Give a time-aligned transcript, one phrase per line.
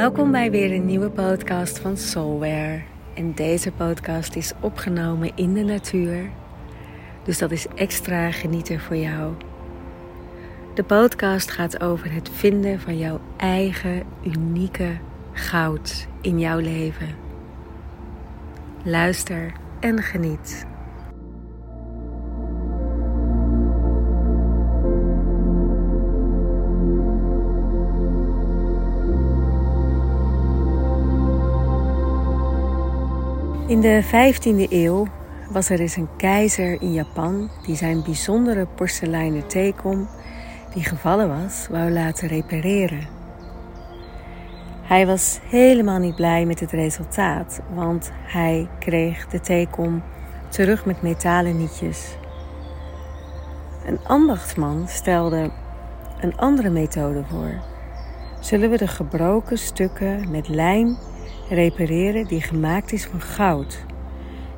[0.00, 2.82] Welkom bij weer een nieuwe podcast van Soulware.
[3.14, 6.30] En deze podcast is opgenomen in de natuur.
[7.24, 9.34] Dus dat is extra genieten voor jou.
[10.74, 14.96] De podcast gaat over het vinden van jouw eigen unieke
[15.32, 17.14] goud in jouw leven.
[18.84, 20.66] Luister en geniet.
[33.70, 35.06] In de 15e eeuw
[35.50, 40.08] was er eens een keizer in Japan die zijn bijzondere porseleinen theekom,
[40.74, 43.08] die gevallen was, wou laten repareren.
[44.82, 50.02] Hij was helemaal niet blij met het resultaat, want hij kreeg de theekom
[50.48, 52.16] terug met metalen nietjes.
[53.86, 55.50] Een ambachtsman stelde
[56.20, 57.62] een andere methode voor.
[58.40, 60.96] Zullen we de gebroken stukken met lijm
[61.50, 63.84] repareren die gemaakt is van goud.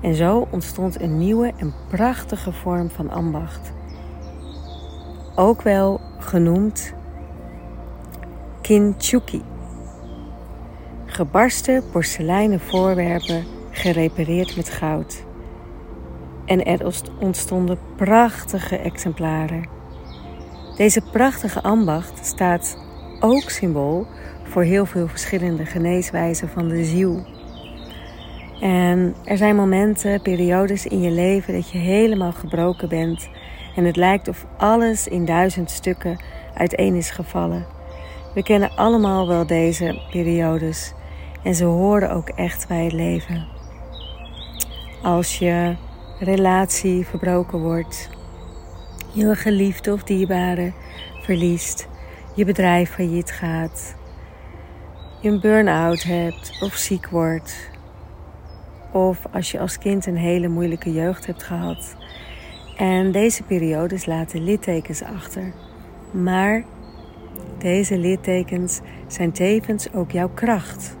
[0.00, 3.72] En zo ontstond een nieuwe en prachtige vorm van ambacht.
[5.34, 6.92] Ook wel genoemd
[8.60, 9.42] kintsugi.
[11.06, 15.24] Gebarsten porseleinen voorwerpen gerepareerd met goud.
[16.44, 19.68] En er ontstonden prachtige exemplaren.
[20.76, 22.76] Deze prachtige ambacht staat
[23.20, 24.06] ook symbool
[24.42, 27.24] voor heel veel verschillende geneeswijzen van de ziel.
[28.60, 33.28] En er zijn momenten, periodes in je leven dat je helemaal gebroken bent
[33.76, 36.22] en het lijkt of alles in duizend stukken
[36.54, 37.66] uiteen is gevallen.
[38.34, 40.92] We kennen allemaal wel deze periodes
[41.42, 43.46] en ze horen ook echt bij het leven.
[45.02, 45.76] Als je
[46.18, 48.10] relatie verbroken wordt,
[49.12, 50.72] je geliefde of dierbare
[51.20, 51.88] verliest,
[52.34, 53.96] je bedrijf failliet gaat,
[55.20, 57.70] je een burn-out hebt of ziek wordt.
[58.92, 61.96] Of als je als kind een hele moeilijke jeugd hebt gehad.
[62.76, 65.52] En deze periodes laten littekens achter.
[66.10, 66.64] Maar
[67.58, 70.96] deze littekens zijn tevens ook jouw kracht.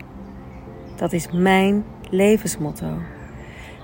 [0.96, 2.98] Dat is mijn levensmotto.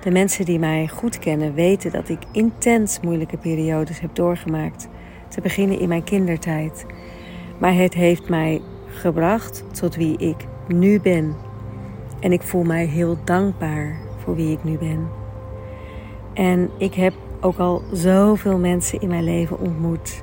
[0.01, 4.89] De mensen die mij goed kennen weten dat ik intens moeilijke periodes heb doorgemaakt.
[5.29, 6.87] Te beginnen in mijn kindertijd.
[7.59, 11.35] Maar het heeft mij gebracht tot wie ik nu ben.
[12.21, 15.09] En ik voel mij heel dankbaar voor wie ik nu ben.
[16.35, 20.23] En ik heb ook al zoveel mensen in mijn leven ontmoet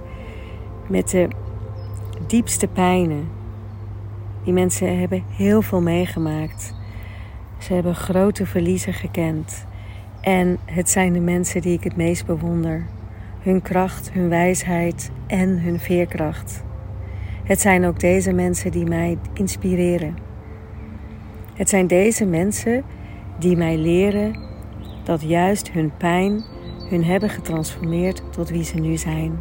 [0.88, 1.28] met de
[2.28, 3.28] diepste pijnen.
[4.44, 6.76] Die mensen hebben heel veel meegemaakt.
[7.58, 9.66] Ze hebben grote verliezen gekend.
[10.22, 12.86] En het zijn de mensen die ik het meest bewonder.
[13.40, 16.64] Hun kracht, hun wijsheid en hun veerkracht.
[17.44, 20.18] Het zijn ook deze mensen die mij inspireren.
[21.54, 22.84] Het zijn deze mensen
[23.40, 24.40] die mij leren
[25.04, 26.44] dat juist hun pijn
[26.90, 29.40] hun hebben getransformeerd tot wie ze nu zijn.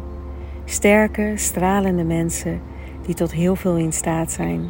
[0.65, 2.61] Sterke, stralende mensen
[3.05, 4.69] die tot heel veel in staat zijn.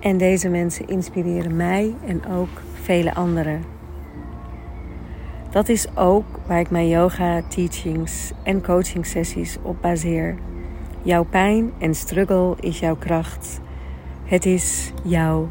[0.00, 3.62] En deze mensen inspireren mij en ook vele anderen.
[5.50, 10.34] Dat is ook waar ik mijn yoga teachings en coaching sessies op baseer.
[11.06, 13.60] Jouw pijn en struggle is jouw kracht.
[14.24, 15.48] Het is jouw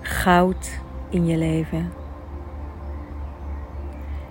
[0.00, 1.92] goud in je leven.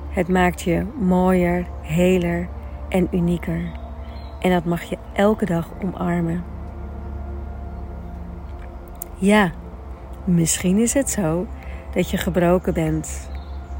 [0.10, 2.48] Het maakt je mooier, heler
[2.90, 3.72] en unieker.
[4.40, 6.44] En dat mag je elke dag omarmen.
[9.16, 9.52] Ja,
[10.24, 11.48] misschien is het zo
[11.94, 13.30] dat je gebroken bent.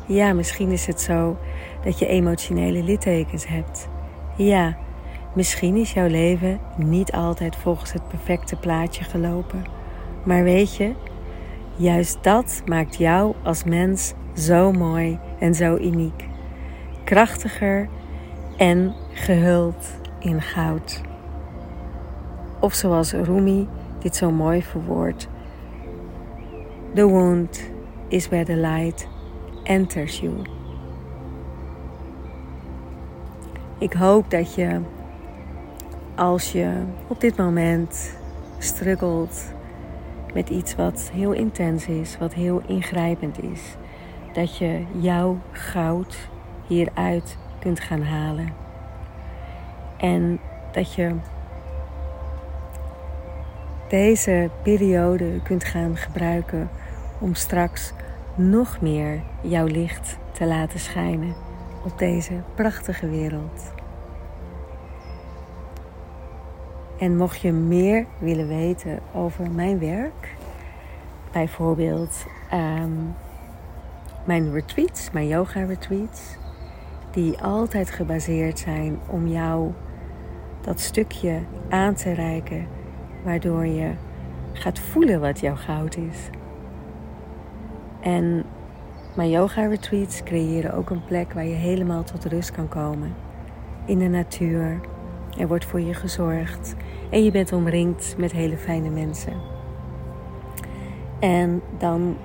[0.06, 1.38] Ja, misschien is het zo
[1.84, 3.90] dat je emotionele littekens hebt.
[4.36, 4.78] Ja,
[5.38, 9.64] Misschien is jouw leven niet altijd volgens het perfecte plaatje gelopen.
[10.24, 10.94] Maar weet je,
[11.76, 16.28] juist dat maakt jou als mens zo mooi en zo uniek.
[17.04, 17.90] Krachtiger
[18.58, 21.02] en gehuld in goud.
[22.60, 23.68] Of zoals Rumi
[24.00, 25.28] dit zo mooi verwoordt.
[26.94, 27.72] The wound
[28.08, 29.08] is where the light
[29.64, 30.34] enters you.
[33.78, 34.82] Ik hoop dat je
[36.18, 36.72] als je
[37.08, 38.18] op dit moment
[38.58, 39.54] struggelt
[40.34, 43.76] met iets wat heel intens is, wat heel ingrijpend is,
[44.34, 46.18] dat je jouw goud
[46.68, 48.54] hieruit kunt gaan halen.
[49.98, 50.40] En
[50.72, 51.16] dat je
[53.90, 56.70] deze periode kunt gaan gebruiken
[57.20, 57.94] om straks
[58.36, 61.36] nog meer jouw licht te laten schijnen
[61.84, 63.77] op deze prachtige wereld.
[66.98, 70.36] En mocht je meer willen weten over mijn werk,
[71.32, 72.92] bijvoorbeeld ehm,
[74.26, 76.38] mijn retreats, mijn yoga retreats,
[77.12, 79.72] die altijd gebaseerd zijn om jou
[80.62, 81.40] dat stukje
[81.70, 82.68] aan te reiken,
[83.24, 83.92] waardoor je
[84.54, 86.30] gaat voelen wat jouw goud is.
[88.02, 88.44] En
[89.16, 93.14] mijn yoga retreats creëren ook een plek waar je helemaal tot rust kan komen.
[93.86, 94.80] In de natuur.
[95.38, 96.76] Er wordt voor je gezorgd.
[97.10, 99.34] En je bent omringd met hele fijne mensen.
[101.20, 102.18] En dan